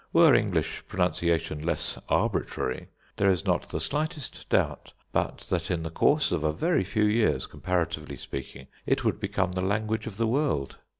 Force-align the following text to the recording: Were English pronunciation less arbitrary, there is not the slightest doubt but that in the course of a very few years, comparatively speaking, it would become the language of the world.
Were 0.13 0.33
English 0.33 0.83
pronunciation 0.87 1.61
less 1.63 1.95
arbitrary, 2.09 2.87
there 3.17 3.29
is 3.29 3.45
not 3.45 3.69
the 3.69 3.79
slightest 3.79 4.49
doubt 4.49 4.93
but 5.11 5.41
that 5.51 5.69
in 5.69 5.83
the 5.83 5.91
course 5.91 6.31
of 6.31 6.43
a 6.43 6.51
very 6.51 6.83
few 6.83 7.05
years, 7.05 7.45
comparatively 7.45 8.17
speaking, 8.17 8.65
it 8.87 9.03
would 9.05 9.19
become 9.19 9.51
the 9.51 9.61
language 9.61 10.07
of 10.07 10.17
the 10.17 10.25
world. 10.25 10.77